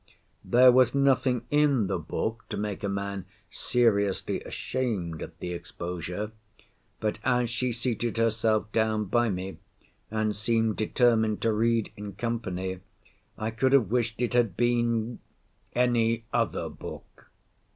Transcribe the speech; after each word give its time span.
There 0.43 0.71
was 0.71 0.95
nothing 0.95 1.45
in 1.51 1.85
the 1.85 1.99
book 1.99 2.43
to 2.49 2.57
make 2.57 2.83
a 2.83 2.89
man 2.89 3.25
seriously 3.51 4.41
ashamed 4.41 5.21
at 5.21 5.37
the 5.39 5.51
exposure; 5.53 6.31
but 6.99 7.19
as 7.23 7.51
she 7.51 7.71
seated 7.71 8.17
herself 8.17 8.71
down 8.71 9.05
by 9.05 9.29
me, 9.29 9.59
and 10.09 10.35
seemed 10.35 10.77
determined 10.77 11.39
to 11.43 11.53
read 11.53 11.91
in 11.95 12.13
company, 12.13 12.79
I 13.37 13.51
could 13.51 13.73
have 13.73 13.91
wished 13.91 14.19
it 14.23 14.33
had 14.33 14.57
been—any 14.57 16.25
other 16.33 16.67
book. 16.67 17.29